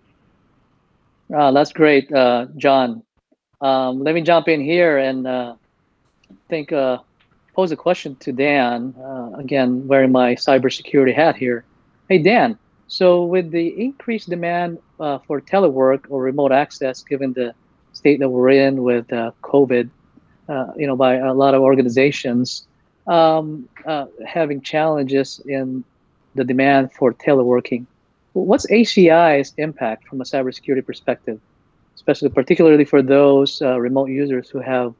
Uh, 1.35 1.51
that's 1.51 1.73
great, 1.73 2.11
uh, 2.13 2.45
John. 2.57 3.03
Um, 3.63 4.03
let 4.03 4.13
me 4.13 4.21
jump 4.21 4.49
in 4.49 4.59
here 4.61 4.97
and 4.97 5.25
uh, 5.25 5.55
think 6.49 6.73
uh, 6.73 6.97
pose 7.55 7.71
a 7.71 7.77
question 7.77 8.17
to 8.17 8.33
Dan. 8.33 8.93
Uh, 9.01 9.37
again, 9.37 9.87
wearing 9.87 10.11
my 10.11 10.35
cybersecurity 10.35 11.15
hat 11.15 11.37
here. 11.37 11.63
Hey 12.09 12.17
Dan, 12.17 12.59
so 12.87 13.23
with 13.23 13.51
the 13.51 13.69
increased 13.81 14.29
demand 14.29 14.79
uh, 14.99 15.19
for 15.19 15.39
telework 15.39 16.07
or 16.09 16.21
remote 16.21 16.51
access, 16.51 17.01
given 17.03 17.31
the 17.31 17.55
state 17.93 18.19
that 18.19 18.27
we're 18.27 18.49
in 18.49 18.83
with 18.83 19.11
uh, 19.13 19.31
COVID, 19.43 19.89
uh, 20.49 20.65
you 20.75 20.85
know, 20.85 20.97
by 20.97 21.15
a 21.15 21.33
lot 21.33 21.53
of 21.53 21.61
organizations 21.61 22.67
um, 23.07 23.69
having 24.27 24.59
challenges 24.59 25.41
in 25.45 25.85
the 26.35 26.43
demand 26.43 26.91
for 26.91 27.13
teleworking, 27.13 27.85
what's 28.33 28.65
HCI's 28.67 29.53
impact 29.55 30.05
from 30.05 30.19
a 30.19 30.25
cybersecurity 30.25 30.85
perspective? 30.85 31.39
Especially 31.95 32.29
particularly 32.29 32.85
for 32.85 33.01
those 33.01 33.61
uh, 33.61 33.79
remote 33.79 34.09
users 34.09 34.49
who 34.49 34.59
have 34.59 34.93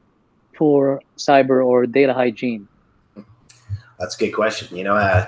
poor 0.54 1.00
cyber 1.16 1.64
or 1.64 1.86
data 1.86 2.14
hygiene? 2.14 2.68
That's 3.98 4.16
a 4.16 4.18
good 4.18 4.32
question. 4.32 4.76
You 4.76 4.84
know, 4.84 4.96
uh, 4.96 5.26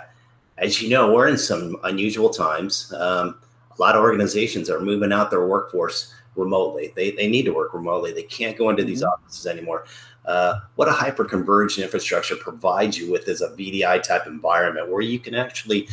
as 0.58 0.82
you 0.82 0.88
know, 0.88 1.12
we're 1.12 1.28
in 1.28 1.38
some 1.38 1.76
unusual 1.84 2.30
times. 2.30 2.92
Um, 2.92 3.38
a 3.76 3.80
lot 3.80 3.94
of 3.94 4.02
organizations 4.02 4.70
are 4.70 4.80
moving 4.80 5.12
out 5.12 5.30
their 5.30 5.46
workforce 5.46 6.12
remotely. 6.34 6.92
They, 6.96 7.10
they 7.12 7.28
need 7.28 7.44
to 7.44 7.52
work 7.52 7.74
remotely. 7.74 8.12
They 8.12 8.22
can't 8.22 8.56
go 8.56 8.70
into 8.70 8.84
these 8.84 9.02
mm-hmm. 9.02 9.24
offices 9.24 9.46
anymore. 9.46 9.84
Uh, 10.24 10.60
what 10.74 10.88
a 10.88 10.92
hyper 10.92 11.24
converged 11.24 11.78
infrastructure 11.78 12.36
provides 12.36 12.98
you 12.98 13.10
with 13.12 13.28
is 13.28 13.42
a 13.42 13.50
VDI 13.50 14.02
type 14.02 14.26
environment 14.26 14.90
where 14.90 15.02
you 15.02 15.18
can 15.18 15.34
actually 15.34 15.88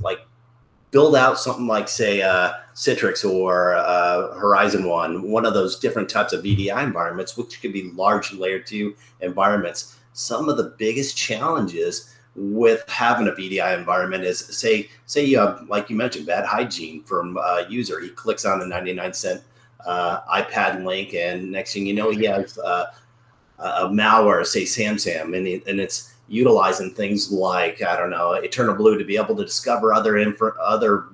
like 0.00 0.26
build 0.94 1.16
out 1.16 1.40
something 1.40 1.66
like 1.66 1.88
say 1.88 2.22
uh, 2.22 2.52
Citrix 2.76 3.28
or 3.28 3.74
uh, 3.74 4.32
Horizon 4.38 4.84
One, 4.84 5.28
one 5.28 5.44
of 5.44 5.52
those 5.52 5.76
different 5.80 6.08
types 6.08 6.32
of 6.32 6.44
VDI 6.44 6.84
environments, 6.84 7.36
which 7.36 7.60
could 7.60 7.72
be 7.72 7.90
large 7.90 8.32
layer 8.32 8.60
two 8.60 8.94
environments. 9.20 9.98
Some 10.12 10.48
of 10.48 10.56
the 10.56 10.72
biggest 10.78 11.16
challenges 11.16 12.14
with 12.36 12.88
having 12.88 13.26
a 13.26 13.32
VDI 13.32 13.76
environment 13.76 14.22
is 14.22 14.38
say 14.38 14.88
say 15.06 15.24
you 15.24 15.40
have 15.40 15.68
like 15.68 15.90
you 15.90 15.96
mentioned 15.96 16.26
bad 16.26 16.46
hygiene 16.46 17.02
from 17.02 17.38
a 17.38 17.66
user. 17.68 17.98
He 17.98 18.10
clicks 18.10 18.44
on 18.44 18.62
a 18.62 18.66
99 18.66 19.14
cent 19.14 19.42
uh, 19.84 20.20
iPad 20.32 20.84
link, 20.84 21.12
and 21.12 21.50
next 21.50 21.72
thing 21.74 21.86
you 21.86 21.94
know, 21.94 22.10
he 22.10 22.24
has 22.26 22.56
uh, 22.58 22.86
a 23.58 23.88
malware, 23.88 24.46
say 24.46 24.62
SamSam, 24.62 25.36
and, 25.36 25.66
and 25.66 25.80
it's 25.80 26.13
utilizing 26.28 26.90
things 26.92 27.30
like 27.30 27.82
I 27.82 27.96
don't 27.96 28.10
know 28.10 28.32
Eternal 28.32 28.74
Blue 28.74 28.98
to 28.98 29.04
be 29.04 29.16
able 29.16 29.36
to 29.36 29.44
discover 29.44 29.92
other 29.92 30.18
other 30.60 31.06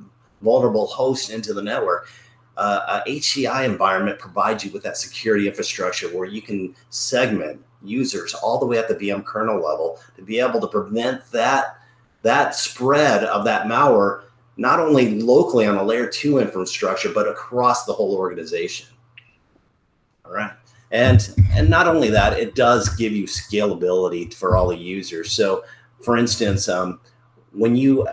vulnerable 0.43 0.87
hosts 0.87 1.31
into 1.31 1.53
the 1.53 1.63
network. 1.63 2.09
Uh, 2.57 3.01
a 3.07 3.11
HCI 3.11 3.65
environment 3.65 4.19
provides 4.19 4.65
you 4.65 4.71
with 4.71 4.83
that 4.83 4.97
security 4.97 5.47
infrastructure 5.49 6.09
where 6.09 6.27
you 6.27 6.43
can 6.43 6.75
segment 6.91 7.63
users 7.83 8.35
all 8.35 8.59
the 8.59 8.67
way 8.67 8.77
at 8.77 8.89
the 8.89 8.95
VM 8.95 9.25
kernel 9.25 9.57
level 9.57 9.99
to 10.17 10.23
be 10.23 10.39
able 10.39 10.61
to 10.61 10.67
prevent 10.67 11.25
that 11.33 11.79
that 12.23 12.55
spread 12.55 13.25
of 13.25 13.45
that 13.47 13.67
malware 13.67 14.25
not 14.59 14.79
only 14.79 15.23
locally 15.23 15.67
on 15.67 15.77
a 15.77 15.83
layer 15.83 16.07
two 16.07 16.39
infrastructure 16.39 17.11
but 17.11 17.27
across 17.27 17.87
the 17.87 17.93
whole 17.93 18.15
organization. 18.15 18.87
All 20.25 20.33
right 20.33 20.53
and 20.91 21.35
and 21.53 21.69
not 21.69 21.87
only 21.87 22.11
that 22.11 22.39
it 22.39 22.55
does 22.55 22.89
give 22.97 23.13
you 23.13 23.25
scalability 23.25 24.33
for 24.33 24.57
all 24.57 24.69
the 24.69 24.77
users 24.77 25.33
so 25.33 25.65
for 26.03 26.17
instance 26.17 26.69
um, 26.69 27.01
when 27.53 27.77
you 27.77 28.07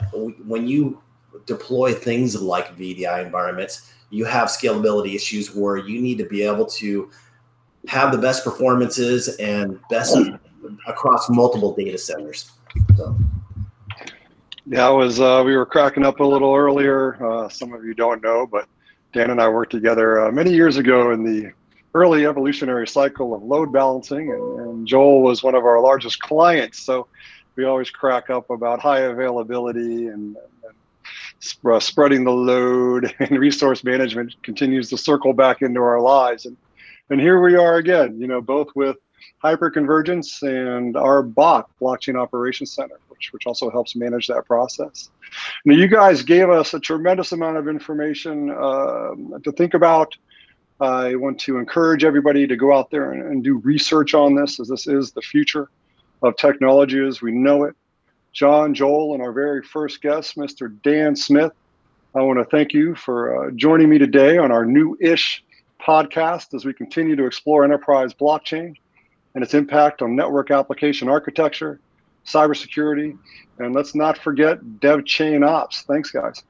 when 0.46 0.68
you 0.68 1.02
deploy 1.46 1.94
things 1.94 2.40
like 2.42 2.76
vdi 2.78 3.26
environments 3.26 3.94
you 4.10 4.26
have 4.26 4.48
scalability 4.48 5.16
issues 5.16 5.54
where 5.56 5.78
you 5.78 6.02
need 6.02 6.18
to 6.18 6.26
be 6.26 6.42
able 6.44 6.66
to 6.66 7.10
have 7.88 8.12
the 8.12 8.18
best 8.18 8.44
performances 8.44 9.36
and 9.38 9.80
best 9.90 10.18
across 10.88 11.30
multiple 11.30 11.74
data 11.76 11.98
centers 11.98 12.52
so. 12.96 13.18
Yeah, 14.70 14.90
it 14.90 14.96
was. 14.96 15.22
Uh, 15.22 15.44
we 15.46 15.56
were 15.56 15.66
cracking 15.66 16.06
up 16.06 16.20
a 16.20 16.24
little 16.24 16.54
earlier. 16.54 17.24
Uh, 17.26 17.48
some 17.48 17.72
of 17.72 17.86
you 17.86 17.94
don't 17.94 18.22
know, 18.22 18.46
but 18.46 18.68
Dan 19.14 19.30
and 19.30 19.42
I 19.42 19.48
worked 19.48 19.72
together 19.72 20.28
uh, 20.28 20.32
many 20.32 20.52
years 20.52 20.76
ago 20.76 21.12
in 21.12 21.24
the 21.24 21.54
early 21.98 22.26
evolutionary 22.26 22.88
cycle 22.88 23.34
of 23.34 23.44
load 23.44 23.72
balancing, 23.72 24.32
and, 24.32 24.60
and, 24.60 24.88
Joel 24.88 25.22
was 25.22 25.44
one 25.44 25.56
of 25.56 25.66
our 25.66 25.82
largest 25.82 26.22
clients. 26.22 26.80
So 26.80 27.08
we 27.56 27.66
always 27.66 27.90
crack 27.90 28.30
up 28.30 28.50
about 28.50 28.80
high 28.80 29.02
availability 29.02 30.08
and, 30.08 30.38
and 30.38 30.76
sp- 31.42 31.66
uh, 31.66 31.80
spreading 31.80 32.24
the 32.24 32.32
load, 32.32 33.14
and 33.20 33.40
resource 33.40 33.84
management 33.84 34.36
continues 34.44 34.90
to 34.90 34.98
circle 34.98 35.34
back 35.34 35.62
into 35.62 35.82
our 35.82 36.00
lives. 36.00 36.46
And 36.46 36.56
and 37.10 37.22
here 37.22 37.42
we 37.42 37.56
are 37.56 37.78
again. 37.78 38.20
You 38.20 38.28
know, 38.28 38.42
both 38.42 38.68
with 38.76 38.98
hyperconvergence 39.44 40.42
and 40.44 40.98
our 40.98 41.24
BOC 41.24 41.70
blockchain 41.80 42.20
operations 42.20 42.74
center 42.74 43.00
which, 43.18 43.34
which 43.34 43.48
also 43.48 43.70
helps 43.70 43.96
manage 43.96 44.28
that 44.28 44.46
process. 44.46 45.10
Now, 45.66 45.76
you 45.76 45.88
guys 45.88 46.22
gave 46.22 46.50
us 46.50 46.74
a 46.74 46.80
tremendous 46.80 47.32
amount 47.32 47.58
of 47.58 47.68
information 47.68 48.52
uh, 48.52 49.12
to 49.44 49.52
think 49.58 49.74
about. 49.74 50.16
I 50.80 51.16
want 51.16 51.40
to 51.42 51.58
encourage 51.58 52.04
everybody 52.04 52.46
to 52.48 52.56
go 52.56 52.78
out 52.78 52.92
there 52.92 53.12
and, 53.12 53.24
and 53.24 53.44
do 53.44 53.58
research 53.58 54.14
on 54.14 54.36
this, 54.36 54.60
as 54.60 54.68
this 54.68 54.88
is 54.88 55.12
the 55.12 55.22
future 55.22 55.70
of 56.22 56.36
technology 56.38 57.06
as 57.06 57.22
we 57.22 57.32
know 57.32 57.64
it. 57.64 57.76
John, 58.34 58.74
Joel, 58.74 59.14
and 59.14 59.24
our 59.24 59.32
very 59.32 59.64
first 59.64 60.02
guest, 60.02 60.36
Mr. 60.36 60.76
Dan 60.84 61.16
Smith. 61.16 61.52
I 62.14 62.22
want 62.22 62.40
to 62.40 62.46
thank 62.46 62.74
you 62.74 62.96
for 62.96 63.48
uh, 63.48 63.52
joining 63.52 63.90
me 63.90 63.98
today 63.98 64.38
on 64.38 64.52
our 64.52 64.66
new 64.66 64.98
ish 65.02 65.44
podcast 65.82 66.54
as 66.54 66.66
we 66.66 66.74
continue 66.74 67.16
to 67.16 67.26
explore 67.26 67.64
enterprise 67.64 68.14
blockchain 68.14 68.76
and 69.36 69.44
its 69.44 69.54
impact 69.54 70.02
on 70.02 70.16
network 70.16 70.52
application 70.52 71.10
architecture 71.10 71.80
cybersecurity, 72.28 73.18
and 73.60 73.74
let's 73.74 73.96
not 73.96 74.18
forget 74.18 74.80
dev 74.80 75.06
chain 75.06 75.44
ops. 75.44 75.84
Thanks, 75.84 76.12
guys. 76.12 76.44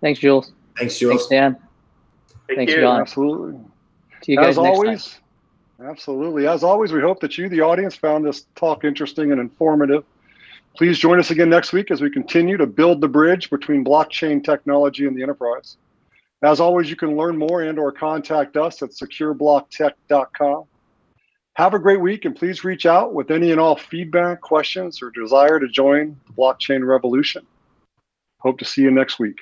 Thanks, 0.00 0.20
Jules. 0.20 0.52
Thanks, 0.78 0.98
Jules. 0.98 1.26
Thanks, 1.26 1.28
Dan. 1.28 1.56
Thank 2.46 2.58
Thanks, 2.58 2.72
you. 2.72 2.80
John. 2.80 3.00
Absolutely. 3.00 3.60
See 4.22 4.32
you 4.32 4.38
guys 4.38 4.50
As 4.50 4.58
next 4.58 4.76
always, 4.76 5.20
time. 5.78 5.90
absolutely. 5.90 6.46
As 6.46 6.62
always, 6.62 6.92
we 6.92 7.00
hope 7.00 7.20
that 7.20 7.38
you, 7.38 7.48
the 7.48 7.60
audience, 7.60 7.94
found 7.94 8.24
this 8.24 8.46
talk 8.54 8.84
interesting 8.84 9.32
and 9.32 9.40
informative. 9.40 10.04
Please 10.76 10.98
join 10.98 11.18
us 11.20 11.30
again 11.30 11.48
next 11.48 11.72
week 11.72 11.90
as 11.90 12.00
we 12.00 12.10
continue 12.10 12.56
to 12.56 12.66
build 12.66 13.00
the 13.00 13.08
bridge 13.08 13.48
between 13.48 13.84
blockchain 13.84 14.42
technology 14.42 15.06
and 15.06 15.16
the 15.16 15.22
enterprise. 15.22 15.76
As 16.42 16.60
always, 16.60 16.90
you 16.90 16.96
can 16.96 17.16
learn 17.16 17.38
more 17.38 17.62
and 17.62 17.78
or 17.78 17.92
contact 17.92 18.56
us 18.56 18.82
at 18.82 18.90
secureblocktech.com. 18.90 20.64
Have 21.54 21.74
a 21.74 21.78
great 21.78 22.00
week 22.00 22.24
and 22.24 22.34
please 22.34 22.64
reach 22.64 22.84
out 22.84 23.14
with 23.14 23.30
any 23.30 23.52
and 23.52 23.60
all 23.60 23.76
feedback, 23.76 24.40
questions, 24.40 25.00
or 25.00 25.10
desire 25.10 25.60
to 25.60 25.68
join 25.68 26.18
the 26.26 26.32
blockchain 26.32 26.84
revolution. 26.84 27.46
Hope 28.40 28.58
to 28.58 28.64
see 28.64 28.82
you 28.82 28.90
next 28.90 29.20
week. 29.20 29.38